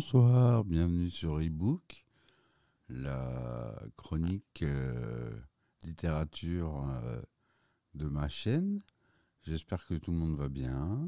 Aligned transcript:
Bonsoir, 0.00 0.64
bienvenue 0.64 1.10
sur 1.10 1.42
ebook, 1.42 2.06
la 2.88 3.78
chronique 3.98 4.62
euh, 4.62 5.38
littérature 5.84 6.88
euh, 6.88 7.20
de 7.92 8.06
ma 8.06 8.26
chaîne. 8.30 8.80
J'espère 9.42 9.86
que 9.86 9.92
tout 9.92 10.10
le 10.10 10.16
monde 10.16 10.38
va 10.38 10.48
bien. 10.48 11.06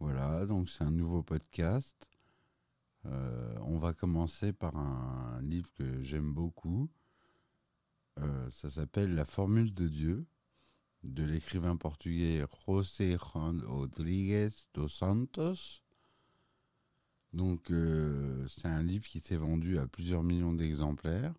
Voilà, 0.00 0.44
donc 0.44 0.68
c'est 0.68 0.84
un 0.84 0.90
nouveau 0.90 1.22
podcast. 1.22 1.96
Euh, 3.06 3.56
on 3.62 3.78
va 3.78 3.94
commencer 3.94 4.52
par 4.52 4.76
un 4.76 5.40
livre 5.40 5.72
que 5.72 6.02
j'aime 6.02 6.34
beaucoup. 6.34 6.90
ça 8.50 8.68
s'appelle 8.68 9.14
La 9.14 9.24
formule 9.24 9.72
de 9.72 9.88
Dieu 9.88 10.26
de 11.04 11.24
l'écrivain 11.24 11.76
portugais 11.78 12.44
José 12.66 13.16
Juan 13.16 13.62
Rodrigues 13.64 14.52
dos 14.74 14.88
Santos. 14.88 15.85
Donc, 17.32 17.70
euh, 17.70 18.46
c'est 18.48 18.68
un 18.68 18.82
livre 18.82 19.06
qui 19.06 19.20
s'est 19.20 19.36
vendu 19.36 19.78
à 19.78 19.86
plusieurs 19.86 20.22
millions 20.22 20.52
d'exemplaires. 20.52 21.34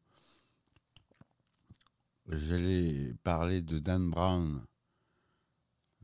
J'allais 2.29 3.13
parler 3.23 3.61
de 3.61 3.79
Dan 3.79 4.09
Brown, 4.09 4.61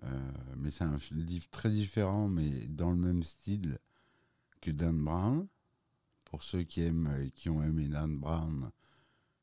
euh, 0.04 0.32
mais 0.58 0.72
c'est 0.72 0.86
un 0.86 0.98
livre 1.12 1.50
très 1.52 1.70
différent, 1.70 2.30
mais 2.30 2.68
dans 2.68 2.92
le 2.92 2.98
même 2.98 3.24
style 3.24 3.78
que 4.62 4.72
Dan 4.72 5.04
Brown. 5.04 5.48
Pour 6.24 6.42
ceux 6.42 6.64
qui 6.64 6.82
aiment, 6.82 7.30
qui 7.36 7.50
ont 7.50 7.62
aimé 7.62 7.88
Dan 7.88 8.18
Brown, 8.18 8.72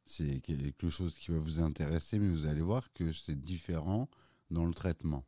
c'est 0.06 0.40
quelque 0.40 0.88
chose 0.88 1.14
qui 1.14 1.30
va 1.30 1.38
vous 1.38 1.60
intéresser, 1.60 2.18
mais 2.18 2.28
vous 2.28 2.46
allez 2.46 2.62
voir 2.62 2.92
que 2.92 3.12
c'est 3.12 3.40
différent 3.40 4.09
dans 4.50 4.66
le 4.66 4.74
traitement. 4.74 5.24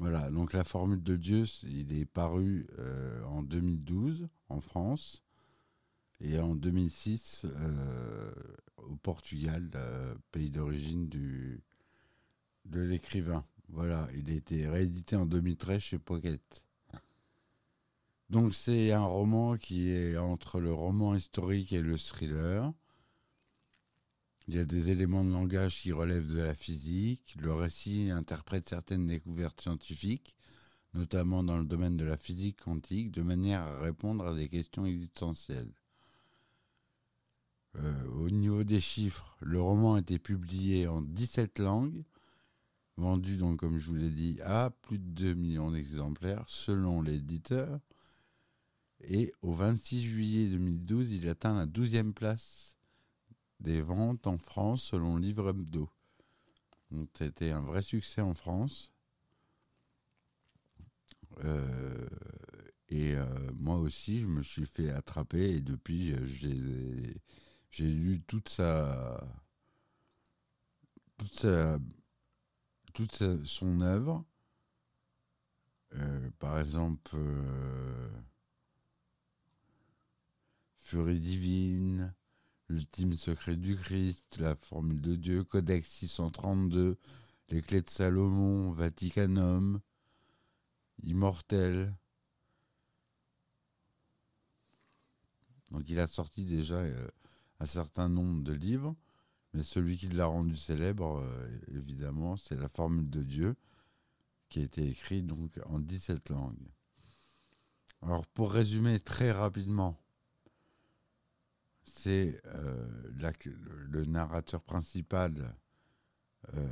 Voilà, 0.00 0.30
donc 0.30 0.54
la 0.54 0.64
formule 0.64 1.02
de 1.02 1.14
Dieu, 1.14 1.44
il 1.62 1.92
est 1.92 2.06
paru 2.06 2.66
euh, 2.78 3.22
en 3.24 3.42
2012 3.42 4.28
en 4.48 4.62
France 4.62 5.22
et 6.20 6.38
en 6.38 6.54
2006 6.54 7.44
euh, 7.44 8.32
au 8.78 8.96
Portugal, 8.96 9.70
pays 10.32 10.48
d'origine 10.48 11.06
de 11.06 12.80
l'écrivain. 12.80 13.44
Voilà, 13.68 14.08
il 14.14 14.30
a 14.30 14.32
été 14.32 14.66
réédité 14.66 15.16
en 15.16 15.26
2013 15.26 15.78
chez 15.78 15.98
Pocket. 15.98 16.64
Donc 18.30 18.54
c'est 18.54 18.92
un 18.92 19.04
roman 19.04 19.58
qui 19.58 19.90
est 19.90 20.16
entre 20.16 20.60
le 20.60 20.72
roman 20.72 21.14
historique 21.14 21.74
et 21.74 21.82
le 21.82 21.98
thriller. 21.98 22.72
Il 24.48 24.54
y 24.54 24.58
a 24.58 24.64
des 24.64 24.90
éléments 24.90 25.24
de 25.24 25.30
langage 25.30 25.80
qui 25.80 25.92
relèvent 25.92 26.32
de 26.32 26.40
la 26.40 26.54
physique. 26.54 27.36
Le 27.38 27.52
récit 27.52 28.10
interprète 28.10 28.68
certaines 28.68 29.06
découvertes 29.06 29.60
scientifiques, 29.60 30.36
notamment 30.94 31.44
dans 31.44 31.58
le 31.58 31.64
domaine 31.64 31.96
de 31.96 32.04
la 32.04 32.16
physique 32.16 32.60
quantique, 32.60 33.10
de 33.10 33.22
manière 33.22 33.60
à 33.60 33.80
répondre 33.80 34.26
à 34.26 34.34
des 34.34 34.48
questions 34.48 34.86
existentielles. 34.86 35.72
Euh, 37.76 38.06
au 38.08 38.30
niveau 38.30 38.64
des 38.64 38.80
chiffres, 38.80 39.36
le 39.40 39.60
roman 39.60 39.94
a 39.94 40.00
été 40.00 40.18
publié 40.18 40.88
en 40.88 41.02
17 41.02 41.60
langues, 41.60 42.02
vendu 42.96 43.36
donc 43.36 43.60
comme 43.60 43.78
je 43.78 43.88
vous 43.88 43.94
l'ai 43.94 44.10
dit 44.10 44.40
à 44.42 44.70
plus 44.82 44.98
de 44.98 45.04
2 45.04 45.34
millions 45.34 45.70
d'exemplaires 45.70 46.44
selon 46.48 47.02
l'éditeur. 47.02 47.78
Et 49.02 49.32
au 49.42 49.54
26 49.54 50.02
juillet 50.02 50.48
2012, 50.48 51.12
il 51.12 51.28
atteint 51.28 51.54
la 51.54 51.66
12e 51.66 52.12
place 52.12 52.76
des 53.60 53.80
ventes 53.80 54.26
en 54.26 54.38
France 54.38 54.82
selon 54.82 55.16
Livre 55.16 55.50
Hebdo. 55.50 55.88
C'était 57.14 57.50
un 57.50 57.60
vrai 57.60 57.82
succès 57.82 58.20
en 58.20 58.34
France. 58.34 58.90
Euh, 61.44 62.08
et 62.88 63.14
euh, 63.14 63.24
moi 63.54 63.76
aussi, 63.76 64.20
je 64.20 64.26
me 64.26 64.42
suis 64.42 64.66
fait 64.66 64.90
attraper 64.90 65.56
et 65.56 65.60
depuis, 65.60 66.14
j'ai 66.24 67.86
lu 67.86 68.20
toute 68.22 68.48
sa, 68.48 69.22
toute 72.92 73.44
son 73.44 73.80
œuvre. 73.80 74.24
Euh, 75.94 76.30
par 76.38 76.58
exemple, 76.58 77.16
Furie 80.76 81.20
divine, 81.20 82.12
L'ultime 82.70 83.16
secret 83.16 83.56
du 83.56 83.74
Christ, 83.74 84.38
la 84.38 84.54
formule 84.54 85.00
de 85.00 85.16
Dieu, 85.16 85.42
Codex 85.42 85.88
632, 85.88 86.96
les 87.48 87.62
clés 87.62 87.82
de 87.82 87.90
Salomon, 87.90 88.70
Vaticanum, 88.70 89.80
Immortel. 91.02 91.92
Donc 95.72 95.82
il 95.88 95.98
a 95.98 96.06
sorti 96.06 96.44
déjà 96.44 96.76
euh, 96.76 97.08
un 97.58 97.64
certain 97.64 98.08
nombre 98.08 98.44
de 98.44 98.52
livres, 98.52 98.94
mais 99.52 99.64
celui 99.64 99.98
qui 99.98 100.06
l'a 100.06 100.26
rendu 100.26 100.54
célèbre, 100.54 101.24
euh, 101.24 101.48
évidemment, 101.74 102.36
c'est 102.36 102.56
la 102.56 102.68
formule 102.68 103.10
de 103.10 103.24
Dieu, 103.24 103.56
qui 104.48 104.60
a 104.60 104.62
été 104.62 104.86
écrit 104.86 105.24
donc 105.24 105.58
en 105.66 105.80
17 105.80 106.30
langues. 106.30 106.70
Alors 108.00 108.28
pour 108.28 108.52
résumer 108.52 109.00
très 109.00 109.32
rapidement, 109.32 109.99
euh, 112.06 112.88
le, 113.90 114.04
narrateur 114.04 114.62
principal 114.62 115.54
euh, 116.54 116.66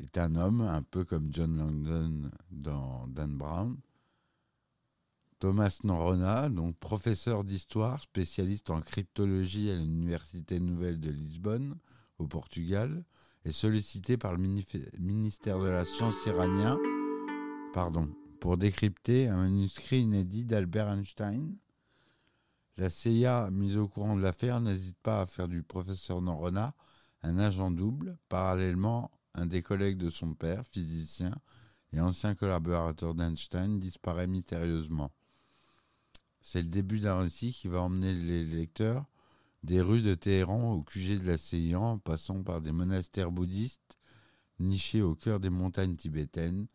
est 0.00 0.18
un 0.18 0.36
homme, 0.36 0.60
un 0.60 0.82
peu 0.82 1.04
comme 1.04 1.32
John 1.32 1.56
Langdon 1.56 2.30
dans 2.50 3.06
Dan 3.08 3.36
Brown. 3.36 3.76
Thomas 5.38 5.80
Norona, 5.82 6.48
donc 6.48 6.76
professeur 6.78 7.42
d'histoire, 7.42 8.02
spécialiste 8.02 8.70
en 8.70 8.80
cryptologie 8.80 9.70
à 9.70 9.76
l'Université 9.76 10.60
Nouvelle 10.60 11.00
de 11.00 11.10
Lisbonne, 11.10 11.76
au 12.18 12.28
Portugal, 12.28 13.04
est 13.44 13.50
sollicité 13.50 14.16
par 14.16 14.36
le 14.36 14.38
ministère 14.98 15.58
de 15.58 15.68
la 15.68 15.84
Science 15.84 16.14
iranien 16.26 16.78
pardon, 17.72 18.08
pour 18.40 18.56
décrypter 18.56 19.28
un 19.28 19.36
manuscrit 19.36 20.02
inédit 20.02 20.44
d'Albert 20.44 20.88
Einstein 20.88 21.56
la 22.76 22.90
CIA, 22.90 23.50
mise 23.50 23.76
au 23.76 23.88
courant 23.88 24.16
de 24.16 24.22
l'affaire, 24.22 24.60
n'hésite 24.60 24.98
pas 25.02 25.20
à 25.20 25.26
faire 25.26 25.48
du 25.48 25.62
professeur 25.62 26.22
Norona 26.22 26.74
un 27.22 27.38
agent 27.38 27.70
double. 27.70 28.18
Parallèlement, 28.28 29.10
un 29.34 29.46
des 29.46 29.62
collègues 29.62 29.98
de 29.98 30.10
son 30.10 30.34
père, 30.34 30.66
physicien 30.66 31.34
et 31.92 32.00
ancien 32.00 32.34
collaborateur 32.34 33.14
d'Einstein, 33.14 33.78
disparaît 33.78 34.26
mystérieusement. 34.26 35.12
C'est 36.40 36.62
le 36.62 36.68
début 36.68 37.00
d'un 37.00 37.20
récit 37.20 37.52
qui 37.52 37.68
va 37.68 37.80
emmener 37.80 38.14
les 38.14 38.44
lecteurs 38.44 39.04
des 39.62 39.80
rues 39.80 40.02
de 40.02 40.14
Téhéran 40.14 40.72
au 40.72 40.82
QG 40.82 41.20
de 41.20 41.26
la 41.26 41.38
CIA, 41.38 41.78
en 41.78 41.98
passant 41.98 42.42
par 42.42 42.60
des 42.60 42.72
monastères 42.72 43.30
bouddhistes 43.30 43.98
nichés 44.58 45.02
au 45.02 45.14
cœur 45.14 45.40
des 45.40 45.50
montagnes 45.50 45.96
tibétaines, 45.96 46.66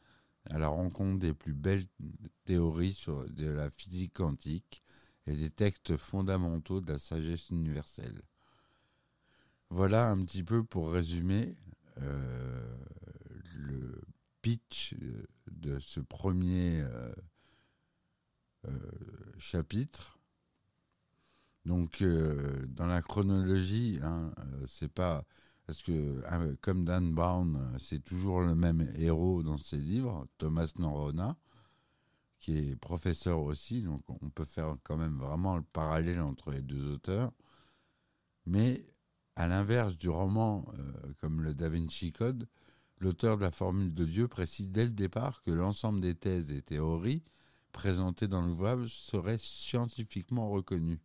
à 0.49 0.57
la 0.57 0.69
rencontre 0.69 1.19
des 1.19 1.33
plus 1.33 1.53
belles 1.53 1.85
théories 2.45 2.97
de 3.29 3.47
la 3.47 3.69
physique 3.69 4.13
quantique, 4.13 4.81
et 5.27 5.35
des 5.35 5.49
textes 5.49 5.97
fondamentaux 5.97 6.81
de 6.81 6.93
la 6.93 6.99
sagesse 6.99 7.49
universelle. 7.49 8.21
Voilà 9.69 10.09
un 10.09 10.23
petit 10.23 10.43
peu 10.43 10.63
pour 10.63 10.91
résumer 10.91 11.55
euh, 12.01 12.77
le 13.55 14.01
pitch 14.41 14.95
de 15.51 15.79
ce 15.79 15.99
premier 15.99 16.81
euh, 16.81 17.11
euh, 18.67 18.71
chapitre. 19.37 20.17
Donc, 21.65 22.01
dans 22.01 22.85
la 22.85 23.01
chronologie, 23.01 23.99
hein, 24.01 24.31
c'est 24.67 24.89
pas 24.89 25.25
parce 25.65 25.83
que 25.83 26.23
comme 26.61 26.85
Dan 26.85 27.13
Brown, 27.13 27.75
c'est 27.77 28.05
toujours 28.05 28.39
le 28.39 28.55
même 28.55 28.89
héros 28.95 29.43
dans 29.43 29.57
ses 29.57 29.75
livres, 29.75 30.25
Thomas 30.37 30.71
Norona 30.79 31.35
qui 32.39 32.57
est 32.57 32.75
professeur 32.75 33.41
aussi, 33.41 33.81
donc 33.81 34.03
on 34.07 34.29
peut 34.29 34.45
faire 34.45 34.77
quand 34.83 34.97
même 34.97 35.17
vraiment 35.17 35.57
le 35.57 35.63
parallèle 35.63 36.21
entre 36.21 36.51
les 36.51 36.61
deux 36.61 36.91
auteurs. 36.91 37.31
Mais 38.45 38.85
à 39.35 39.47
l'inverse 39.47 39.97
du 39.97 40.09
roman 40.09 40.65
euh, 40.73 41.13
comme 41.19 41.41
le 41.41 41.53
Da 41.53 41.69
Vinci 41.69 42.11
Code, 42.11 42.47
l'auteur 42.99 43.37
de 43.37 43.43
la 43.43 43.51
formule 43.51 43.93
de 43.93 44.05
Dieu 44.05 44.27
précise 44.27 44.69
dès 44.69 44.85
le 44.85 44.91
départ 44.91 45.41
que 45.43 45.51
l'ensemble 45.51 46.01
des 46.01 46.15
thèses 46.15 46.51
et 46.51 46.61
théories 46.61 47.23
présentées 47.71 48.27
dans 48.27 48.41
l'ouvrage 48.41 48.97
seraient 48.97 49.37
scientifiquement 49.37 50.49
reconnues. 50.49 50.99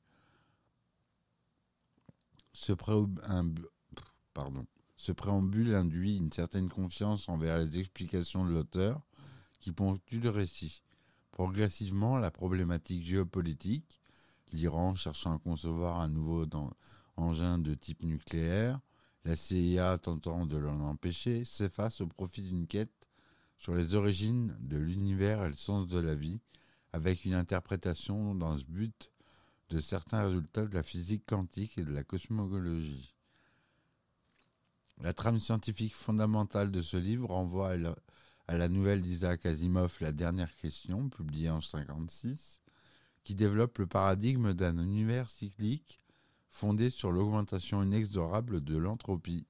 Ce, 2.55 2.73
ce 4.97 5.13
préambule 5.13 5.75
induit 5.75 6.17
une 6.17 6.33
certaine 6.33 6.71
confiance 6.71 7.29
envers 7.29 7.59
les 7.59 7.79
explications 7.79 8.45
de 8.45 8.53
l'auteur 8.53 9.03
qui 9.61 9.73
ponctuent 9.73 10.21
le 10.21 10.31
récit. 10.31 10.83
Progressivement, 11.33 12.19
la 12.19 12.31
problématique 12.31 13.05
géopolitique, 13.05 13.99
l'Iran 14.53 14.95
cherchant 14.95 15.35
à 15.35 15.39
concevoir 15.39 16.01
un 16.01 16.09
nouveau 16.09 16.47
engin 17.17 17.59
de 17.59 17.73
type 17.73 18.03
nucléaire, 18.03 18.79
la 19.25 19.35
CIA 19.35 19.97
tentant 19.97 20.45
de 20.45 20.59
l'en 20.59 20.81
empêcher, 20.81 21.45
s'efface 21.45 22.03
au 22.03 22.07
profit 22.07 22.43
d'une 22.43 22.67
quête 22.67 23.09
sur 23.57 23.75
les 23.75 23.95
origines 23.95 24.55
de 24.61 24.77
l'univers 24.77 25.43
et 25.45 25.49
le 25.49 25.55
sens 25.55 25.89
de 25.89 25.99
la 25.99 26.15
vie, 26.15 26.39
avec 26.93 27.25
une 27.25 27.35
interprétation 27.35 28.35
dans 28.35 28.59
ce 28.59 28.65
but 28.65 29.11
de 29.71 29.81
certains 29.81 30.25
résultats 30.25 30.67
de 30.67 30.75
la 30.75 30.83
physique 30.83 31.25
quantique 31.27 31.79
et 31.79 31.85
de 31.85 31.93
la 31.93 32.05
cosmologie. 32.05 33.15
La 35.01 35.15
trame 35.15 35.41
scientifique 35.41 35.97
fondamentale 35.97 36.71
de 36.71 36.83
ce 36.83 36.99
livre 36.99 37.31
renvoie 37.31 37.71
à 37.71 37.77
la, 37.77 37.97
nouvelle 38.69 39.01
d'Isaac 39.01 39.47
Asimov 39.47 39.97
La 40.01 40.13
dernière 40.13 40.55
question, 40.57 41.09
publiée 41.09 41.49
en 41.49 41.59
1956, 41.59 42.61
qui 43.25 43.35
développe 43.35 43.79
le 43.79 43.87
paradigme 43.87 44.53
d'un 44.53 44.79
univers 44.79 45.31
cyclique 45.31 46.01
fondé 46.49 46.91
sur 46.91 47.11
l'augmentation 47.11 47.83
inexorable 47.83 48.63
de 48.63 48.77
l'entropie, 48.77 49.47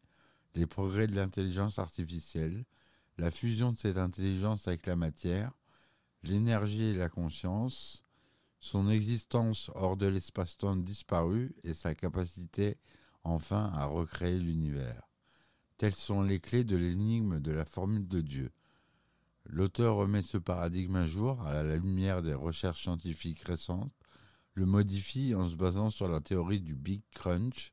les 0.55 0.67
progrès 0.67 1.07
de 1.07 1.17
l'intelligence 1.17 1.79
artificielle, 1.79 2.65
la 3.19 3.31
fusion 3.31 3.73
de 3.73 3.79
cette 3.79 3.99
intelligence 3.99 4.69
avec 4.69 4.87
la 4.87 4.97
matière, 4.97 5.53
l'énergie 6.23 6.85
et 6.85 6.95
la 6.95 7.09
conscience, 7.09 8.05
son 8.61 8.89
existence 8.89 9.71
hors 9.75 9.97
de 9.97 10.07
l'espace-temps 10.07 10.77
disparu 10.77 11.55
et 11.65 11.75
sa 11.75 11.95
capacité 11.95 12.79
enfin 13.25 13.73
à 13.75 13.87
recréer 13.87 14.39
l'univers. 14.39 15.09
Telles 15.77 15.95
sont 15.95 16.23
les 16.23 16.39
clés 16.39 16.65
de 16.65 16.77
l'énigme 16.77 17.41
de 17.41 17.51
la 17.51 17.65
formule 17.65 18.07
de 18.07 18.21
Dieu. 18.21 18.53
L'auteur 19.53 19.97
remet 19.97 20.23
ce 20.23 20.39
paradigme 20.39 20.97
un 20.97 21.07
jour 21.07 21.47
à 21.47 21.63
la 21.63 21.77
lumière 21.77 22.23
des 22.23 22.33
recherches 22.33 22.85
scientifiques 22.85 23.43
récentes, 23.43 23.93
le 24.55 24.65
modifie 24.65 25.35
en 25.35 25.47
se 25.47 25.57
basant 25.57 25.91
sur 25.91 26.09
la 26.09 26.21
théorie 26.21 26.63
du 26.63 26.75
Big 26.75 27.03
Crunch 27.13 27.71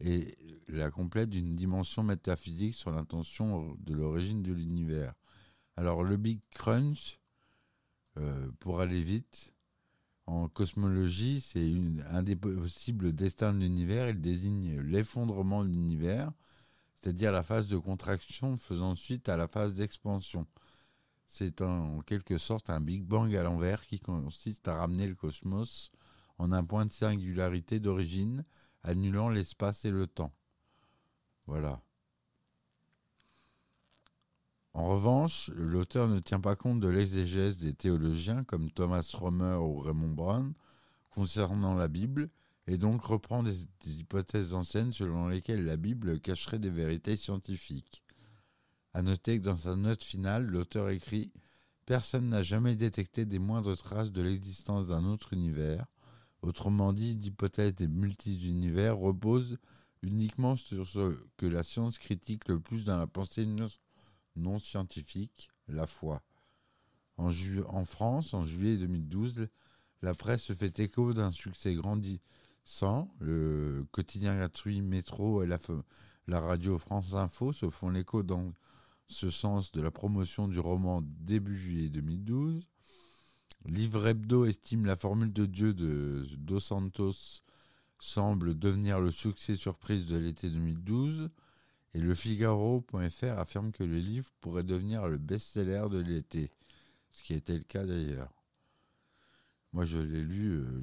et 0.00 0.36
la 0.66 0.90
complète 0.90 1.30
d'une 1.30 1.54
dimension 1.54 2.02
métaphysique 2.02 2.74
sur 2.74 2.90
l'intention 2.90 3.76
de 3.78 3.94
l'origine 3.94 4.42
de 4.42 4.52
l'univers. 4.52 5.14
Alors 5.76 6.02
le 6.02 6.16
Big 6.16 6.40
Crunch, 6.50 7.20
euh, 8.18 8.50
pour 8.58 8.80
aller 8.80 9.00
vite, 9.00 9.54
en 10.26 10.48
cosmologie, 10.48 11.40
c'est 11.40 11.72
un 12.10 12.24
des 12.24 12.34
possibles 12.34 13.12
destins 13.12 13.52
de 13.54 13.60
l'univers. 13.60 14.08
Il 14.08 14.20
désigne 14.20 14.80
l'effondrement 14.80 15.62
de 15.62 15.68
l'univers, 15.68 16.32
c'est-à-dire 16.96 17.30
la 17.30 17.44
phase 17.44 17.68
de 17.68 17.78
contraction 17.78 18.58
faisant 18.58 18.96
suite 18.96 19.28
à 19.28 19.36
la 19.36 19.46
phase 19.46 19.74
d'expansion. 19.74 20.48
C'est 21.28 21.60
en 21.62 22.00
quelque 22.00 22.38
sorte 22.38 22.70
un 22.70 22.80
Big 22.80 23.02
Bang 23.02 23.34
à 23.34 23.42
l'envers 23.42 23.86
qui 23.86 23.98
consiste 23.98 24.68
à 24.68 24.76
ramener 24.76 25.06
le 25.06 25.14
cosmos 25.14 25.90
en 26.38 26.52
un 26.52 26.64
point 26.64 26.86
de 26.86 26.92
singularité 26.92 27.80
d'origine, 27.80 28.44
annulant 28.82 29.28
l'espace 29.28 29.84
et 29.84 29.90
le 29.90 30.06
temps. 30.06 30.32
Voilà. 31.46 31.80
En 34.74 34.88
revanche, 34.88 35.50
l'auteur 35.54 36.06
ne 36.06 36.20
tient 36.20 36.40
pas 36.40 36.54
compte 36.54 36.80
de 36.80 36.88
l'exégèse 36.88 37.56
des 37.56 37.72
théologiens 37.72 38.44
comme 38.44 38.70
Thomas 38.70 39.08
Romer 39.14 39.56
ou 39.56 39.78
Raymond 39.78 40.12
Brown 40.12 40.52
concernant 41.10 41.74
la 41.74 41.88
Bible, 41.88 42.28
et 42.66 42.76
donc 42.76 43.02
reprend 43.04 43.42
des, 43.42 43.56
hypothèses 43.86 44.52
anciennes 44.52 44.92
selon 44.92 45.28
lesquelles 45.28 45.64
la 45.64 45.78
Bible 45.78 46.20
cacherait 46.20 46.58
des 46.58 46.68
vérités 46.68 47.16
scientifiques. 47.16 48.04
À 48.96 49.02
noter 49.02 49.38
que 49.38 49.44
dans 49.44 49.56
sa 49.56 49.76
note 49.76 50.02
finale, 50.02 50.46
l'auteur 50.46 50.88
écrit 50.88 51.30
Personne 51.84 52.30
n'a 52.30 52.42
jamais 52.42 52.76
détecté 52.76 53.26
des 53.26 53.38
moindres 53.38 53.76
traces 53.76 54.10
de 54.10 54.22
l'existence 54.22 54.86
d'un 54.86 55.04
autre 55.04 55.34
univers. 55.34 55.84
Autrement 56.40 56.94
dit, 56.94 57.14
l'hypothèse 57.14 57.74
des 57.74 57.88
multi-univers 57.88 58.96
repose 58.96 59.58
uniquement 60.00 60.56
sur 60.56 60.86
ce 60.86 61.14
que 61.36 61.44
la 61.44 61.62
science 61.62 61.98
critique 61.98 62.48
le 62.48 62.58
plus 62.58 62.84
dans 62.84 62.96
la 62.96 63.06
pensée 63.06 63.46
non 64.34 64.58
scientifique, 64.58 65.50
la 65.68 65.86
foi. 65.86 66.22
En, 67.18 67.84
France, 67.84 68.32
en 68.32 68.44
juillet 68.44 68.78
2012, 68.78 69.48
la 70.00 70.14
presse 70.14 70.44
se 70.44 70.54
fait 70.54 70.80
écho 70.80 71.12
d'un 71.12 71.30
succès 71.30 71.74
grandissant. 71.74 73.14
Le 73.20 73.84
quotidien 73.90 74.38
gratuit 74.38 74.80
Métro 74.80 75.42
et 75.42 75.46
la, 75.46 75.58
la 76.28 76.40
radio 76.40 76.78
France 76.78 77.12
Info 77.12 77.52
se 77.52 77.68
font 77.68 77.90
l'écho 77.90 78.22
dans 78.22 78.54
ce 79.08 79.30
sens 79.30 79.72
de 79.72 79.80
la 79.80 79.90
promotion 79.90 80.48
du 80.48 80.58
roman 80.58 81.02
début 81.02 81.56
juillet 81.56 81.88
2012. 81.88 82.66
Livre 83.66 84.06
Hebdo 84.06 84.44
estime 84.44 84.86
la 84.86 84.96
formule 84.96 85.32
de 85.32 85.46
Dieu 85.46 85.74
de 85.74 86.26
Dos 86.36 86.60
Santos 86.60 87.42
semble 87.98 88.58
devenir 88.58 89.00
le 89.00 89.10
succès 89.10 89.56
surprise 89.56 90.06
de 90.06 90.16
l'été 90.16 90.50
2012. 90.50 91.30
Et 91.94 91.98
le 91.98 92.14
Figaro.fr 92.14 93.38
affirme 93.38 93.72
que 93.72 93.82
le 93.82 93.98
livre 93.98 94.30
pourrait 94.40 94.62
devenir 94.62 95.08
le 95.08 95.16
best-seller 95.16 95.86
de 95.90 95.98
l'été, 95.98 96.50
ce 97.10 97.22
qui 97.22 97.32
était 97.32 97.56
le 97.56 97.64
cas 97.64 97.86
d'ailleurs. 97.86 98.32
Moi, 99.72 99.86
je 99.86 99.98
l'ai 99.98 100.22
lu 100.22 100.52
euh, 100.52 100.82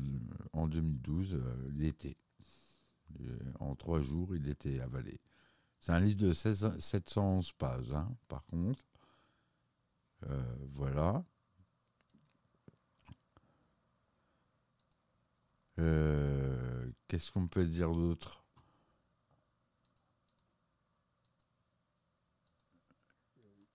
en 0.53 0.67
2012, 0.67 1.35
euh, 1.35 1.71
l'été. 1.75 2.17
Euh, 3.21 3.37
en 3.59 3.75
trois 3.75 4.01
jours, 4.01 4.35
il 4.35 4.47
était 4.49 4.79
avalé. 4.79 5.19
C'est 5.85 5.91
un 5.91 5.99
livre 5.99 6.21
de 6.27 6.31
711 6.31 7.51
pages, 7.57 7.91
hein, 7.91 8.09
par 8.29 8.45
contre. 8.45 8.85
voilà. 10.71 11.25
Qu'est-ce 15.75 17.33
qu'on 17.33 17.49
peut 17.49 17.67
dire 17.67 17.93
d'autre? 17.93 18.45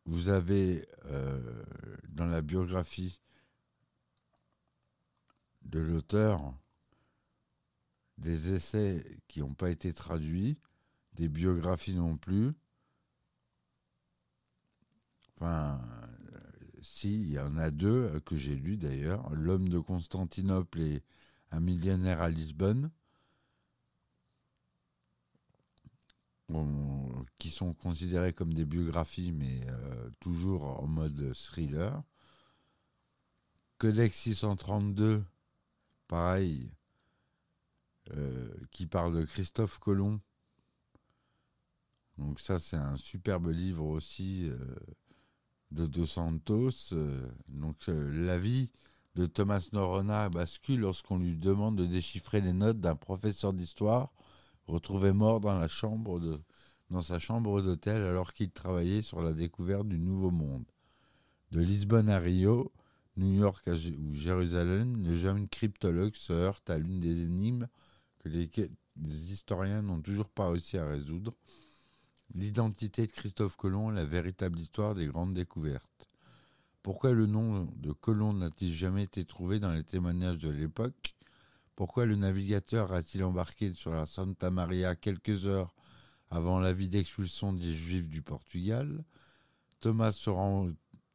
Vous 0.07 0.31
avez 0.31 0.89
euh, 1.05 1.63
dans 2.09 2.25
la 2.25 2.41
biographie 2.41 3.21
de 5.61 5.79
l'auteur 5.79 6.55
des 8.17 8.55
essais 8.55 9.21
qui 9.29 9.41
n'ont 9.41 9.53
pas 9.53 9.69
été 9.69 9.93
traduits, 9.93 10.59
des 11.19 11.29
biographies 11.29 11.94
non 11.94 12.17
plus. 12.17 12.53
Enfin, 15.37 15.81
si, 16.81 17.15
il 17.15 17.31
y 17.31 17.38
en 17.38 17.56
a 17.56 17.70
deux 17.70 18.20
que 18.20 18.37
j'ai 18.37 18.55
lus 18.55 18.76
d'ailleurs. 18.76 19.29
L'homme 19.35 19.69
de 19.69 19.79
Constantinople 19.79 20.81
et 20.81 21.03
un 21.50 21.61
millionnaire 21.61 22.20
à 22.20 22.29
Lisbonne. 22.29 22.91
qui 27.38 27.50
sont 27.50 27.75
considérés 27.75 28.32
comme 28.32 28.55
des 28.55 28.64
biographies, 28.64 29.32
mais 29.32 29.61
euh, 29.69 30.11
toujours 30.19 30.64
en 30.82 30.87
mode 30.87 31.35
thriller. 31.35 32.02
Codex 33.76 34.16
632, 34.19 35.23
pareil, 36.09 36.73
euh, 38.16 38.50
qui 38.71 38.87
parle 38.87 39.14
de 39.14 39.25
Christophe 39.25 39.78
Colomb. 39.78 40.21
Donc 42.19 42.41
ça, 42.41 42.59
c'est 42.59 42.77
un 42.77 42.97
superbe 42.97 43.49
livre 43.49 43.85
aussi 43.85 44.49
euh, 44.49 44.59
de 45.71 45.87
Dos 45.87 46.07
Santos. 46.07 46.95
donc 47.49 47.77
la 47.87 48.39
vie 48.39 48.71
de 49.15 49.27
Thomas 49.27 49.69
Norona 49.73 50.29
bascule 50.29 50.81
lorsqu'on 50.81 51.19
lui 51.19 51.37
demande 51.37 51.77
de 51.77 51.87
déchiffrer 51.87 52.41
les 52.41 52.53
notes 52.53 52.81
d'un 52.81 52.97
professeur 52.97 53.53
d'histoire 53.53 54.13
retrouvé 54.69 55.13
mort 55.13 55.41
dans, 55.41 55.61
sa 57.03 57.19
chambre 57.19 57.63
d'hôtel 57.63 58.03
alors 58.03 58.33
qu'il 58.33 58.51
travaillait 58.51 59.03
sur 59.03 59.23
la 59.23 59.33
découverte 59.33 59.89
du 59.89 59.99
Nouveau 59.99 60.31
Monde. 60.31 60.65
De 61.51 61.61
Lisbonne 61.61 62.11
à 62.11 62.19
Rio, 62.19 62.73
New 63.17 63.35
York 63.35 63.67
ou 63.67 64.15
Jérusalem, 64.15 65.03
le 65.03 65.15
jeune 65.17 65.49
cryptologue 65.49 66.15
se 66.15 66.33
heurte 66.33 66.69
à 66.71 66.79
l'une 66.79 67.01
des 67.01 67.23
énigmes 67.23 67.67
que 68.19 68.29
les 68.29 69.33
historiens 69.33 69.83
n'ont 69.83 70.01
toujours 70.01 70.29
pas 70.29 70.51
réussi 70.51 70.77
à 70.77 70.87
résoudre, 70.87 71.35
l'identité 72.35 73.06
de 73.06 73.12
Christophe 73.12 73.56
Colomb 73.56 73.90
la 73.90 74.04
véritable 74.04 74.58
histoire 74.58 74.94
des 74.94 75.06
grandes 75.06 75.35
découvertes. 75.35 76.08
Pourquoi 76.82 77.12
le 77.12 77.26
nom 77.26 77.68
de 77.76 77.92
Colomb 77.92 78.32
n'a-t-il 78.35 78.73
jamais 78.73 79.04
été 79.04 79.25
trouvé 79.25 79.58
dans 79.61 79.73
les 79.73 79.85
témoignages 79.85 80.38
de 80.38 80.50
l'époque? 80.50 81.16
Pourquoi 81.75 82.06
le 82.06 82.16
navigateur 82.16 82.92
a-t-il 82.92 83.25
embarqué 83.25 83.73
sur 83.73 83.92
la 83.92 84.06
Santa 84.06 84.50
Maria 84.50 84.94
quelques 84.97 85.47
heures 85.47 85.75
avant 86.30 86.58
l'avis 86.58 86.88
d'expulsion 86.88 87.52
des 87.52 87.73
Juifs 87.73 88.08
du 88.08 88.23
Portugal? 88.23 89.04
Thomas 89.80 90.12
se 90.12 90.30
rend 90.30 90.70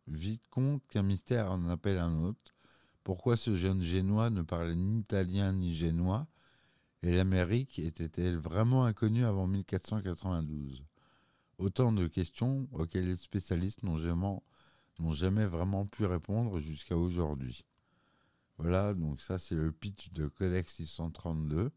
vite 0.08 0.48
compte 0.50 0.82
qu'un 0.88 1.03
mystère 1.03 1.51
en 1.51 1.70
appelle 1.70 2.00
un 2.00 2.24
autre. 2.24 2.53
Pourquoi 3.03 3.38
ce 3.38 3.55
jeune 3.55 3.82
Génois 3.82 4.29
ne 4.29 4.41
parlait 4.41 4.75
ni 4.75 5.00
italien 5.00 5.51
ni 5.51 5.74
génois? 5.74 6.27
Et 7.01 7.15
l'Amérique 7.15 7.79
était-elle 7.79 8.38
vraiment 8.38 8.86
inconnue 8.86 9.25
avant 9.25 9.46
1492 9.48 10.84
Autant 11.58 11.92
de 11.92 12.08
questions 12.08 12.68
auxquelles 12.72 13.08
les 13.08 13.16
spécialistes 13.16 13.84
n'ont 13.84 15.14
jamais, 15.14 15.46
vraiment 15.46 15.86
pu 15.86 16.06
répondre 16.06 16.60
jusqu'à 16.60 16.98
aujourd'hui. 16.98 17.66
Voilà, 18.58 18.94
donc 18.94 19.22
ça 19.22 19.38
c'est 19.40 19.56
le 19.56 19.72
pitch 19.72 20.12
de 20.12 20.28
Codex 20.28 20.76
632 20.76 21.72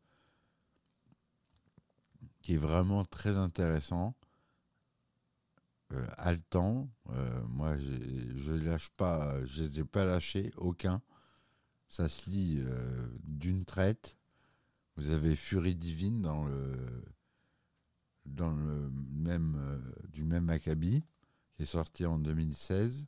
qui 2.46 2.54
est 2.54 2.58
vraiment 2.58 3.04
très 3.04 3.38
intéressant, 3.38 4.14
euh, 5.92 6.06
haletant. 6.16 6.88
Euh, 7.10 7.42
moi, 7.48 7.76
je 7.76 8.52
ne 8.52 8.64
lâche 8.64 8.90
pas, 8.90 9.44
je 9.46 9.64
les 9.64 9.80
ai 9.80 9.84
pas 9.84 10.04
lâchés, 10.04 10.52
aucun. 10.56 11.02
Ça 11.88 12.08
se 12.08 12.30
lit 12.30 12.58
euh, 12.60 13.08
d'une 13.24 13.64
traite. 13.64 14.16
Vous 14.96 15.10
avez 15.10 15.34
Furie 15.34 15.74
divine 15.74 16.22
dans 16.22 16.44
le 16.44 17.04
dans 18.26 18.50
le 18.50 18.90
même 19.12 19.56
euh, 19.58 19.78
du 20.12 20.24
même 20.24 20.50
acabit 20.50 21.04
qui 21.54 21.62
est 21.62 21.66
sorti 21.66 22.04
en 22.06 22.18
2016. 22.18 23.06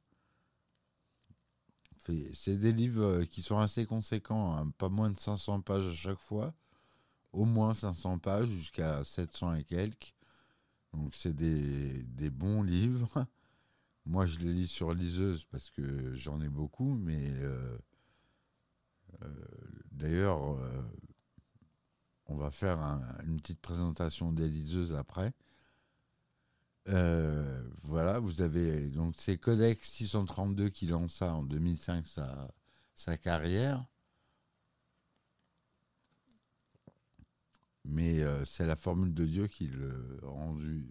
C'est 2.32 2.56
des 2.56 2.72
livres 2.72 3.02
euh, 3.02 3.24
qui 3.26 3.42
sont 3.42 3.58
assez 3.58 3.84
conséquents, 3.84 4.56
hein, 4.56 4.72
pas 4.78 4.88
moins 4.88 5.10
de 5.10 5.18
500 5.18 5.60
pages 5.60 5.86
à 5.86 5.94
chaque 5.94 6.18
fois, 6.18 6.54
au 7.32 7.44
moins 7.44 7.74
500 7.74 8.18
pages 8.18 8.48
jusqu'à 8.48 9.04
700 9.04 9.56
et 9.56 9.64
quelques. 9.64 10.14
Donc 10.94 11.14
c'est 11.14 11.34
des, 11.34 12.02
des, 12.04 12.30
bons 12.30 12.62
livres. 12.62 13.26
Moi 14.06 14.24
je 14.24 14.38
les 14.38 14.54
lis 14.54 14.66
sur 14.66 14.94
liseuse 14.94 15.44
parce 15.50 15.68
que 15.68 16.14
j'en 16.14 16.40
ai 16.40 16.48
beaucoup, 16.48 16.94
mais 16.94 17.30
euh, 17.42 17.76
d'ailleurs 19.92 20.58
on 22.28 22.36
va 22.36 22.50
faire 22.50 22.78
une 23.26 23.40
petite 23.40 23.60
présentation 23.60 24.32
des 24.32 24.48
liseuses 24.48 24.94
après. 24.94 25.32
Euh, 26.88 27.62
voilà, 27.82 28.18
vous 28.18 28.40
avez 28.40 28.88
donc 28.88 29.14
c'est 29.18 29.36
Codex 29.36 29.90
632 29.90 30.70
qui 30.70 30.86
lance 30.86 31.20
en 31.20 31.42
2005 31.42 32.06
sa, 32.94 33.16
carrière. 33.18 33.84
Mais 37.84 38.20
euh, 38.22 38.44
c'est 38.44 38.66
la 38.66 38.76
formule 38.76 39.14
de 39.14 39.24
Dieu 39.24 39.46
qui 39.48 39.66
le, 39.66 40.18
rendu, 40.22 40.86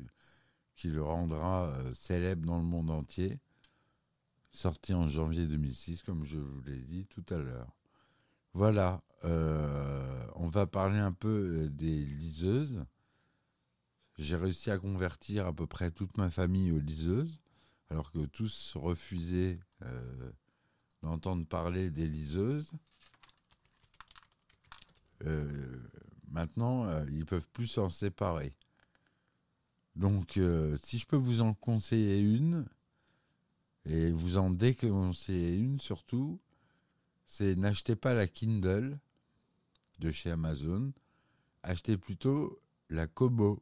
qui 0.75 0.89
le 0.89 1.03
rendra 1.03 1.65
euh, 1.67 1.93
célèbre 1.93 2.45
dans 2.45 2.57
le 2.57 2.65
monde 2.65 2.89
entier. 2.91 3.39
Sorti 4.51 4.93
en 4.93 5.07
janvier 5.07 5.45
2006, 5.45 6.01
comme 6.01 6.23
je 6.23 6.39
vous 6.39 6.61
l'ai 6.61 6.79
dit 6.79 7.05
tout 7.05 7.25
à 7.29 7.37
l'heure. 7.37 7.77
Voilà, 8.57 8.99
on 9.23 10.47
va 10.47 10.65
parler 10.65 10.97
un 10.97 11.11
peu 11.11 11.69
des 11.69 12.03
liseuses. 12.03 12.83
J'ai 14.17 14.35
réussi 14.35 14.71
à 14.71 14.79
convertir 14.79 15.45
à 15.45 15.53
peu 15.53 15.67
près 15.67 15.91
toute 15.91 16.17
ma 16.17 16.31
famille 16.31 16.71
aux 16.71 16.79
liseuses, 16.79 17.39
alors 17.91 18.11
que 18.11 18.25
tous 18.25 18.75
refusaient 18.75 19.59
euh, 19.83 20.31
d'entendre 21.03 21.45
parler 21.45 21.91
des 21.91 22.07
liseuses. 22.07 22.71
Euh, 25.23 25.79
maintenant, 26.27 26.87
euh, 26.87 27.05
ils 27.11 27.27
peuvent 27.27 27.51
plus 27.51 27.67
s'en 27.67 27.89
séparer. 27.89 28.55
Donc, 29.95 30.39
si 30.81 30.97
je 30.97 31.05
peux 31.05 31.15
vous 31.15 31.41
en 31.41 31.53
conseiller 31.53 32.17
une, 32.21 32.65
et 33.85 34.09
vous 34.09 34.37
en 34.37 34.49
déconseiller 34.49 35.55
une 35.55 35.79
surtout, 35.79 36.39
c'est 37.27 37.55
n'achetez 37.55 37.95
pas 37.95 38.13
la 38.13 38.27
Kindle 38.27 38.97
de 39.99 40.11
chez 40.11 40.31
Amazon, 40.31 40.91
achetez 41.63 41.97
plutôt 41.97 42.59
la 42.89 43.05
Kobo 43.05 43.61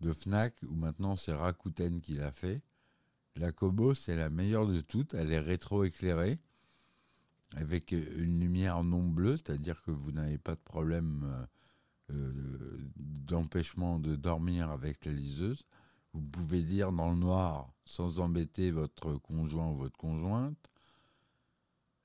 de 0.00 0.12
Fnac, 0.12 0.54
où 0.62 0.74
maintenant 0.74 1.14
c'est 1.14 1.32
Rakuten 1.32 2.00
qui 2.00 2.14
l'a 2.14 2.32
fait. 2.32 2.62
La 3.36 3.52
Kobo, 3.52 3.94
c'est 3.94 4.16
la 4.16 4.30
meilleure 4.30 4.66
de 4.66 4.80
toutes. 4.80 5.14
Elle 5.14 5.32
est 5.32 5.40
rétro-éclairée, 5.40 6.38
avec 7.54 7.92
une 7.92 8.40
lumière 8.40 8.82
non 8.82 9.04
bleue, 9.04 9.36
c'est-à-dire 9.36 9.82
que 9.82 9.90
vous 9.90 10.12
n'avez 10.12 10.38
pas 10.38 10.54
de 10.54 10.60
problème 10.60 11.22
euh, 11.24 11.46
euh, 12.14 12.90
d'empêchement 12.96 13.98
de 13.98 14.16
dormir 14.16 14.70
avec 14.70 15.04
la 15.04 15.12
liseuse. 15.12 15.64
Vous 16.12 16.20
pouvez 16.20 16.62
lire 16.62 16.92
dans 16.92 17.10
le 17.10 17.16
noir 17.16 17.72
sans 17.84 18.20
embêter 18.20 18.70
votre 18.70 19.14
conjoint 19.14 19.70
ou 19.70 19.76
votre 19.76 19.96
conjointe. 19.96 20.71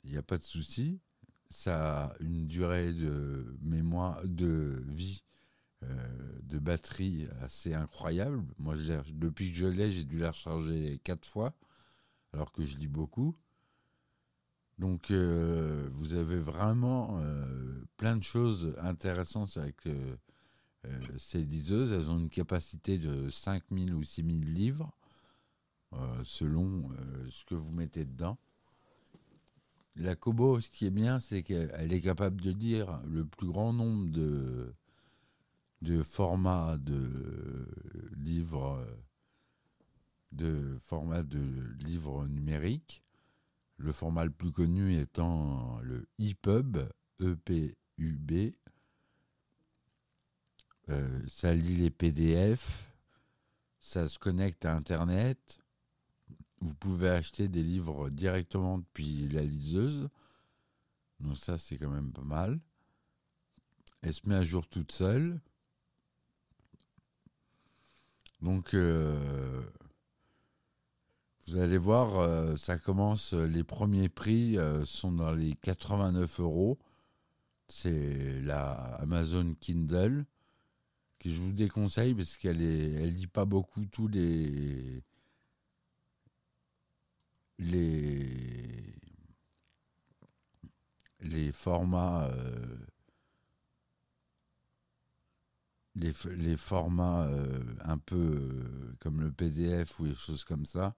Il 0.07 0.13
n'y 0.13 0.17
a 0.17 0.23
pas 0.23 0.37
de 0.37 0.43
souci. 0.43 1.01
Ça 1.49 2.05
a 2.05 2.13
une 2.21 2.47
durée 2.47 2.93
de 2.93 3.57
mémoire, 3.61 4.21
de 4.25 4.83
vie 4.87 5.23
euh, 5.83 6.39
de 6.43 6.59
batterie 6.59 7.27
assez 7.41 7.73
incroyable. 7.73 8.41
Moi, 8.57 8.75
depuis 9.13 9.51
que 9.51 9.57
je 9.57 9.67
l'ai, 9.67 9.91
j'ai 9.91 10.05
dû 10.05 10.17
la 10.17 10.31
recharger 10.31 10.99
quatre 11.03 11.27
fois, 11.27 11.53
alors 12.31 12.53
que 12.53 12.63
je 12.63 12.77
lis 12.77 12.87
beaucoup. 12.87 13.35
Donc, 14.79 15.11
euh, 15.11 15.89
vous 15.93 16.13
avez 16.13 16.39
vraiment 16.39 17.19
euh, 17.19 17.83
plein 17.97 18.15
de 18.15 18.23
choses 18.23 18.75
intéressantes 18.79 19.57
avec 19.57 19.75
ces 21.17 21.43
liseuses. 21.43 21.91
Elles 21.91 22.09
ont 22.09 22.17
une 22.17 22.29
capacité 22.29 22.97
de 22.97 23.29
5000 23.29 23.93
ou 23.93 24.03
6000 24.03 24.53
livres, 24.53 24.89
selon 26.23 26.89
ce 27.29 27.43
que 27.43 27.55
vous 27.55 27.73
mettez 27.73 28.05
dedans. 28.05 28.37
La 29.97 30.15
Kobo, 30.15 30.59
ce 30.59 30.69
qui 30.69 30.85
est 30.85 30.91
bien, 30.91 31.19
c'est 31.19 31.41
qu'elle 31.41 31.91
est 31.91 32.01
capable 32.01 32.39
de 32.41 32.51
lire 32.51 33.01
le 33.07 33.25
plus 33.25 33.47
grand 33.47 33.73
nombre 33.73 34.11
de, 34.11 34.73
de 35.81 36.03
format 36.03 36.77
de 36.77 37.67
livres 38.15 38.85
de 40.31 40.77
format 40.81 41.23
de 41.23 41.41
livre 41.79 42.27
numérique. 42.27 43.03
Le 43.77 43.91
format 43.91 44.25
le 44.25 44.31
plus 44.31 44.51
connu 44.51 44.99
étant 44.99 45.79
le 45.81 46.07
EPUB, 46.19 46.77
E-P-U-B. 47.21 48.53
Euh, 50.89 51.21
ça 51.27 51.53
lit 51.53 51.75
les 51.75 51.89
PDF, 51.89 52.93
ça 53.79 54.07
se 54.07 54.17
connecte 54.17 54.65
à 54.65 54.75
Internet. 54.75 55.59
Vous 56.61 56.73
pouvez 56.75 57.09
acheter 57.09 57.47
des 57.47 57.63
livres 57.63 58.09
directement 58.09 58.79
depuis 58.79 59.27
la 59.27 59.43
liseuse. 59.43 60.09
Donc 61.19 61.37
ça, 61.37 61.57
c'est 61.57 61.77
quand 61.77 61.89
même 61.89 62.11
pas 62.11 62.23
mal. 62.23 62.59
Elle 64.01 64.13
se 64.13 64.27
met 64.27 64.35
à 64.35 64.43
jour 64.43 64.67
toute 64.67 64.91
seule. 64.91 65.39
Donc, 68.41 68.73
euh, 68.73 69.63
vous 71.47 71.57
allez 71.57 71.77
voir, 71.77 72.19
euh, 72.19 72.55
ça 72.57 72.77
commence, 72.77 73.33
les 73.33 73.63
premiers 73.63 74.09
prix 74.09 74.57
euh, 74.57 74.85
sont 74.85 75.11
dans 75.11 75.33
les 75.33 75.55
89 75.55 76.39
euros. 76.39 76.77
C'est 77.67 78.41
la 78.41 78.71
Amazon 78.97 79.55
Kindle 79.59 80.25
que 81.19 81.29
je 81.29 81.41
vous 81.41 81.51
déconseille 81.51 82.13
parce 82.13 82.37
qu'elle 82.37 82.61
est, 82.61 82.91
elle 82.93 83.15
lit 83.15 83.27
pas 83.27 83.45
beaucoup 83.45 83.85
tous 83.85 84.07
les 84.07 85.03
les 87.59 88.93
les 91.21 91.51
formats 91.51 92.29
les, 95.99 96.57
formats 96.57 97.25
euh, 97.25 97.59
un 97.81 97.97
peu 97.97 98.15
euh, 98.15 98.95
comme 98.99 99.21
le 99.21 99.31
PDF 99.31 99.99
ou 99.99 100.05
les 100.05 100.15
choses 100.15 100.43
comme 100.43 100.65
ça. 100.65 100.95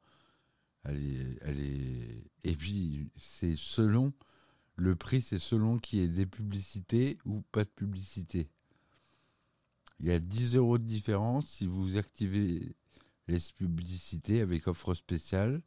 Et 0.89 2.55
puis, 2.57 3.09
c'est 3.17 3.55
selon. 3.57 4.13
Le 4.75 4.95
prix, 4.95 5.21
c'est 5.21 5.39
selon 5.39 5.77
qu'il 5.77 5.99
y 5.99 6.07
des 6.07 6.25
publicités 6.25 7.17
ou 7.25 7.41
pas 7.51 7.65
de 7.65 7.69
publicité. 7.69 8.49
Il 9.99 10.07
y 10.07 10.11
a 10.11 10.19
10 10.19 10.55
euros 10.55 10.77
de 10.77 10.85
différence 10.85 11.47
si 11.47 11.65
vous 11.67 11.97
activez 11.97 12.73
les 13.27 13.39
publicités 13.57 14.39
avec 14.39 14.67
offre 14.67 14.93
spéciale. 14.93 15.61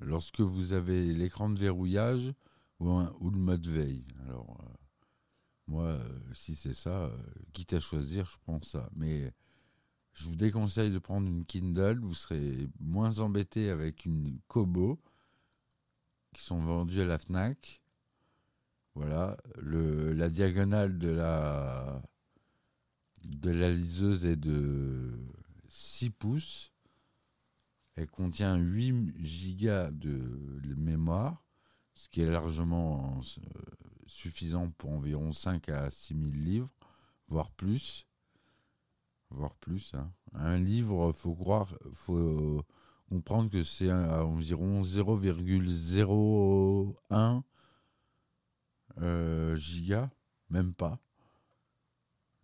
Lorsque 0.00 0.40
vous 0.40 0.72
avez 0.72 1.12
l'écran 1.12 1.48
de 1.48 1.58
verrouillage 1.58 2.32
ou, 2.80 3.30
le 3.30 3.38
mode 3.38 3.66
veille. 3.66 4.04
Alors. 4.26 4.58
Euh, 4.60 4.72
moi, 5.68 5.84
euh, 5.84 6.18
si 6.32 6.54
c'est 6.54 6.74
ça, 6.74 7.06
euh, 7.06 7.16
quitte 7.52 7.72
à 7.72 7.80
choisir, 7.80 8.30
je 8.30 8.38
prends 8.38 8.62
ça. 8.62 8.88
Mais 8.94 9.32
je 10.12 10.28
vous 10.28 10.36
déconseille 10.36 10.90
de 10.90 10.98
prendre 10.98 11.28
une 11.28 11.44
Kindle. 11.44 11.98
Vous 12.00 12.14
serez 12.14 12.68
moins 12.78 13.18
embêté 13.18 13.70
avec 13.70 14.04
une 14.04 14.38
Kobo 14.46 15.00
qui 16.34 16.44
sont 16.44 16.58
vendues 16.58 17.00
à 17.00 17.06
la 17.06 17.18
Fnac. 17.18 17.82
Voilà, 18.94 19.36
la 19.60 20.30
diagonale 20.30 20.98
de 20.98 21.10
la, 21.10 22.00
de 23.24 23.50
la 23.50 23.70
liseuse 23.70 24.24
est 24.24 24.36
de 24.36 25.18
6 25.68 26.10
pouces. 26.10 26.72
Elle 27.96 28.08
contient 28.08 28.56
8 28.56 29.24
gigas 29.24 29.90
de 29.90 30.74
mémoire, 30.76 31.42
ce 31.94 32.08
qui 32.10 32.20
est 32.20 32.30
largement 32.30 33.22
euh, 33.38 33.62
suffisant 34.06 34.70
pour 34.76 34.90
environ 34.90 35.32
5 35.32 35.70
à 35.70 35.90
6 35.90 36.14
000 36.14 36.26
livres, 36.44 36.68
voire 37.26 37.50
plus. 37.50 38.06
Voire 39.30 39.56
plus. 39.56 39.94
Hein. 39.94 40.12
Un 40.34 40.58
livre, 40.58 41.10
faut 41.12 41.34
croire, 41.34 41.74
faut 41.94 42.62
comprendre 43.08 43.50
que 43.50 43.62
c'est 43.62 43.90
environ 43.90 44.82
0,01 44.82 47.42
euh, 48.98 49.56
giga, 49.56 50.10
même 50.50 50.74
pas. 50.74 50.98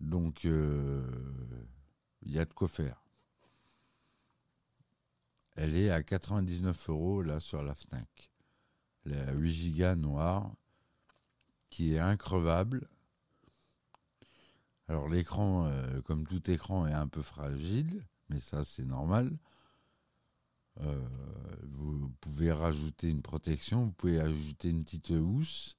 Donc, 0.01 0.45
euh, 0.45 1.07
il 2.23 2.33
y 2.33 2.39
a 2.39 2.45
de 2.45 2.53
quoi 2.53 2.69
faire. 2.69 3.02
Elle 5.55 5.77
est 5.77 5.91
à 5.91 6.03
99 6.03 6.89
euros 6.89 7.23
là 7.23 7.41
sur 7.41 7.63
la 7.63 7.75
FNAC. 7.75 8.31
la 9.05 9.33
8 9.33 9.77
Go 9.77 9.95
noire, 9.97 10.55
qui 11.71 11.95
est 11.95 11.99
increvable. 11.99 12.89
Alors 14.89 15.09
l'écran, 15.09 15.67
euh, 15.67 16.01
comme 16.03 16.27
tout 16.27 16.51
écran, 16.51 16.87
est 16.87 16.93
un 16.93 17.09
peu 17.09 17.23
fragile, 17.23 18.05
mais 18.29 18.41
ça 18.41 18.65
c'est 18.65 18.85
normal. 18.85 19.39
Euh, 20.81 21.09
vous 21.65 22.11
pouvez 22.21 22.51
rajouter 22.51 23.09
une 23.09 23.23
protection, 23.23 23.85
vous 23.85 23.93
pouvez 23.93 24.21
ajouter 24.21 24.71
une 24.71 24.85
petite 24.85 25.11
housse. 25.11 25.77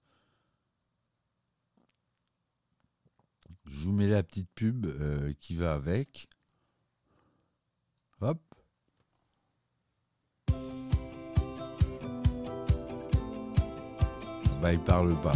Je 3.65 3.85
vous 3.85 3.91
mets 3.91 4.07
la 4.07 4.23
petite 4.23 4.49
pub 4.51 4.85
euh, 4.85 5.33
qui 5.39 5.55
va 5.55 5.73
avec. 5.73 6.27
Hop. 8.21 8.52
Bah, 14.63 14.71
il 14.71 14.79
parle 14.79 15.13
pas. 15.21 15.35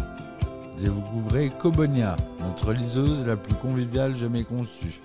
Et 0.81 0.87
vous 0.87 1.01
couvrez 1.01 1.49
Cobonia, 1.59 2.15
notre 2.39 2.71
liseuse 2.71 3.27
la 3.27 3.35
plus 3.35 3.55
conviviale 3.55 4.15
jamais 4.15 4.45
conçue. 4.45 5.01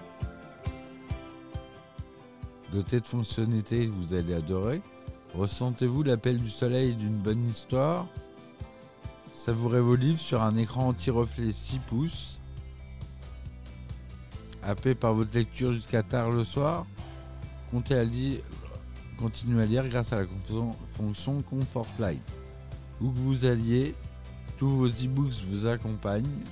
Dotée 2.73 3.01
de 3.01 3.07
fonctionnalités 3.07 3.89
vous 3.89 4.15
allez 4.15 4.35
adorer, 4.35 4.81
ressentez-vous 5.35 6.05
l'appel 6.05 6.39
du 6.39 6.51
soleil 6.51 6.95
d'une 6.95 7.17
bonne 7.17 7.49
histoire? 7.49 8.07
Savourez 9.35 9.81
vos 9.81 9.97
livres 9.97 10.21
sur 10.21 10.41
un 10.41 10.57
écran 10.57 10.87
anti-reflet 10.87 11.51
6 11.51 11.81
pouces. 11.81 12.39
Happé 14.63 14.95
par 14.95 15.15
votre 15.15 15.37
lecture 15.37 15.73
jusqu'à 15.73 16.05
tard 16.05 16.31
le 16.31 16.45
soir, 16.45 16.87
comptez 17.73 17.97
à 17.97 18.05
lire, 18.05 18.39
continuez 19.19 19.65
à 19.65 19.67
lire 19.67 19.89
grâce 19.89 20.13
à 20.13 20.21
la 20.21 20.27
fonction 20.95 21.43
Comfort 21.43 21.89
Light. 21.99 22.23
Où 23.01 23.11
que 23.11 23.19
vous 23.19 23.47
alliez, 23.47 23.97
tous 24.63 24.69
vos 24.69 24.87
e-books 24.87 25.43
vous 25.49 25.67
accompagnent. 25.67 26.45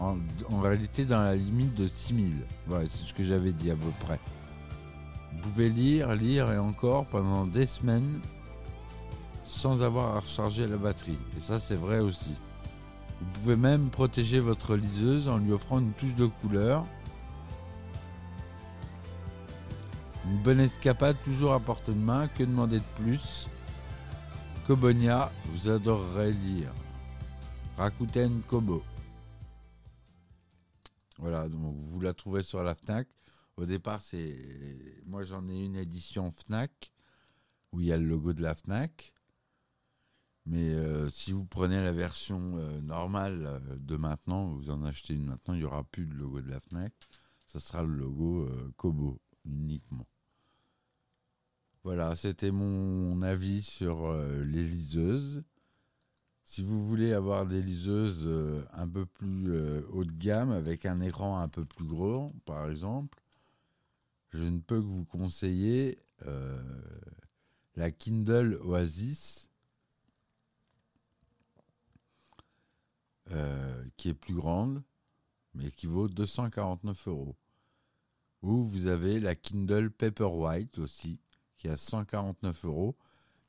En, 0.00 0.16
réalité, 0.60 1.04
dans 1.04 1.20
la 1.20 1.36
limite 1.36 1.76
de 1.76 1.86
6000. 1.86 2.44
Voilà, 2.66 2.88
c'est 2.88 3.06
ce 3.06 3.14
que 3.14 3.22
j'avais 3.22 3.52
dit 3.52 3.70
à 3.70 3.76
peu 3.76 3.92
près. 4.00 4.18
Vous 5.30 5.42
pouvez 5.42 5.68
lire, 5.68 6.12
lire 6.16 6.50
et 6.50 6.58
encore 6.58 7.06
pendant 7.06 7.46
des 7.46 7.66
semaines 7.66 8.20
sans 9.44 9.84
avoir 9.84 10.16
à 10.16 10.18
recharger 10.18 10.66
la 10.66 10.76
batterie. 10.76 11.18
Et 11.36 11.40
ça, 11.40 11.60
c'est 11.60 11.76
vrai 11.76 12.00
aussi. 12.00 12.32
Vous 13.20 13.26
pouvez 13.34 13.56
même 13.56 13.88
protéger 13.88 14.40
votre 14.40 14.74
liseuse 14.74 15.28
en 15.28 15.38
lui 15.38 15.52
offrant 15.52 15.78
une 15.78 15.92
touche 15.92 16.16
de 16.16 16.26
couleur. 16.26 16.84
Une 20.24 20.42
bonne 20.42 20.58
escapade 20.58 21.14
toujours 21.22 21.52
à 21.52 21.60
portée 21.60 21.92
de 21.92 22.00
main, 22.00 22.26
que 22.26 22.42
demander 22.42 22.78
de 22.78 23.04
plus? 23.04 23.48
Kobonia, 24.66 25.32
vous 25.46 25.68
adorerez 25.68 26.32
lire. 26.32 26.72
Rakuten 27.76 28.42
Kobo. 28.42 28.84
Voilà, 31.18 31.48
donc 31.48 31.74
vous 31.76 32.00
la 32.00 32.14
trouvez 32.14 32.44
sur 32.44 32.62
la 32.62 32.76
FNAC. 32.76 33.08
Au 33.56 33.66
départ, 33.66 34.00
c'est 34.00 34.36
moi 35.04 35.24
j'en 35.24 35.48
ai 35.48 35.64
une 35.64 35.74
édition 35.74 36.30
FNAC 36.30 36.92
où 37.72 37.80
il 37.80 37.86
y 37.86 37.92
a 37.92 37.98
le 37.98 38.06
logo 38.06 38.32
de 38.32 38.40
la 38.40 38.54
FNAC. 38.54 39.12
Mais 40.46 40.74
euh, 40.74 41.08
si 41.08 41.32
vous 41.32 41.44
prenez 41.44 41.82
la 41.82 41.92
version 41.92 42.56
euh, 42.56 42.80
normale 42.82 43.44
euh, 43.46 43.76
de 43.78 43.96
maintenant, 43.96 44.46
vous 44.46 44.70
en 44.70 44.84
achetez 44.84 45.14
une 45.14 45.26
maintenant, 45.26 45.54
il 45.54 45.60
n'y 45.60 45.64
aura 45.64 45.82
plus 45.82 46.06
de 46.06 46.14
logo 46.14 46.40
de 46.40 46.50
la 46.50 46.60
FNAC. 46.60 46.92
Ça 47.48 47.58
sera 47.58 47.82
le 47.82 47.94
logo 47.94 48.48
Kobo 48.76 49.20
uniquement. 49.44 50.06
Voilà, 51.84 52.14
c'était 52.14 52.52
mon 52.52 53.22
avis 53.22 53.62
sur 53.62 54.12
les 54.44 54.62
liseuses. 54.62 55.42
Si 56.44 56.62
vous 56.62 56.86
voulez 56.86 57.12
avoir 57.12 57.46
des 57.46 57.62
liseuses 57.62 58.28
un 58.72 58.86
peu 58.86 59.04
plus 59.04 59.50
haut 59.90 60.04
de 60.04 60.12
gamme, 60.12 60.52
avec 60.52 60.86
un 60.86 61.00
écran 61.00 61.38
un 61.38 61.48
peu 61.48 61.64
plus 61.64 61.84
gros, 61.86 62.32
par 62.44 62.70
exemple, 62.70 63.18
je 64.30 64.44
ne 64.44 64.60
peux 64.60 64.80
que 64.80 64.86
vous 64.86 65.04
conseiller 65.04 65.98
la 67.74 67.90
Kindle 67.90 68.58
Oasis 68.62 69.48
Euh, 73.34 73.84
qui 73.96 74.10
est 74.10 74.14
plus 74.14 74.34
grande, 74.34 74.82
mais 75.54 75.70
qui 75.70 75.86
vaut 75.86 76.08
249 76.08 77.08
euros. 77.08 77.36
Ou 78.42 78.64
vous 78.64 78.88
avez 78.88 79.20
la 79.20 79.34
Kindle 79.34 79.90
Paperwhite 79.90 80.78
aussi, 80.78 81.18
qui 81.62 81.68
a 81.68 81.76
149 81.76 82.64
euros, 82.64 82.96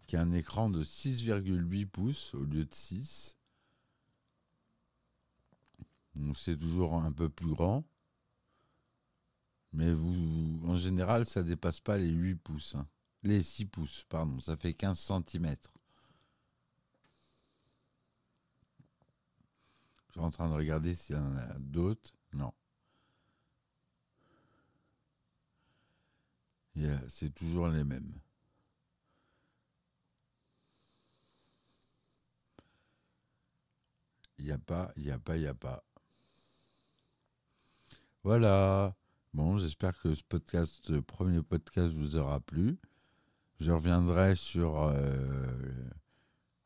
qui 0.05 0.17
a 0.17 0.21
un 0.21 0.33
écran 0.33 0.69
de 0.69 0.83
6,8 0.83 1.87
pouces 1.87 2.35
au 2.35 2.43
lieu 2.43 2.63
de 2.63 2.75
6. 2.75 3.39
Donc 6.17 6.37
c'est 6.37 6.55
toujours 6.55 6.93
un 6.93 7.11
peu 7.11 7.27
plus 7.27 7.55
grand. 7.55 7.83
Mais 9.71 9.91
vous, 9.91 10.61
en 10.67 10.77
général, 10.77 11.25
ça 11.25 11.41
dépasse 11.41 11.79
pas 11.79 11.97
les 11.97 12.07
8 12.07 12.35
pouces. 12.35 12.75
Hein. 12.75 12.87
Les 13.23 13.41
6 13.41 13.65
pouces, 13.65 14.05
pardon. 14.07 14.39
Ça 14.39 14.57
fait 14.57 14.75
15 14.75 14.99
cm. 14.99 15.55
Je 20.05 20.11
suis 20.11 20.21
en 20.21 20.29
train 20.29 20.49
de 20.49 20.53
regarder 20.53 20.93
s'il 20.93 21.15
y 21.15 21.17
en 21.17 21.35
a 21.35 21.57
d'autres. 21.57 22.13
Non. 22.31 22.53
C'est 27.07 27.33
toujours 27.33 27.67
les 27.67 27.83
mêmes. 27.83 28.13
Il 34.39 34.45
n'y 34.45 34.51
a 34.51 34.57
pas, 34.57 34.91
il 34.97 35.03
n'y 35.03 35.11
a 35.11 35.19
pas, 35.19 35.37
il 35.37 35.41
n'y 35.41 35.47
a 35.47 35.53
pas. 35.53 35.83
Voilà. 38.23 38.95
Bon, 39.33 39.57
j'espère 39.57 39.99
que 39.99 40.13
ce 40.13 40.23
podcast, 40.23 40.79
ce 40.83 40.99
premier 40.99 41.41
podcast 41.41 41.93
vous 41.93 42.17
aura 42.17 42.39
plu. 42.39 42.77
Je 43.59 43.71
reviendrai 43.71 44.35
sur 44.35 44.81
euh, 44.81 45.89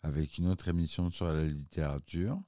avec 0.03 0.37
une 0.37 0.47
autre 0.47 0.67
émission 0.67 1.11
sur 1.11 1.27
la 1.27 1.45
littérature. 1.45 2.41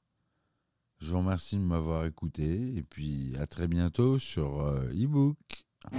Je 0.99 1.11
vous 1.11 1.19
remercie 1.19 1.55
de 1.55 1.61
m'avoir 1.61 2.05
écouté 2.05 2.75
et 2.75 2.83
puis 2.83 3.35
à 3.37 3.47
très 3.47 3.67
bientôt 3.67 4.17
sur 4.17 4.61
euh, 4.61 4.91
あ 5.85 5.89